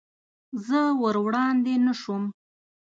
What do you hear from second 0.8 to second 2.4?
ور وړاندې نه شوم.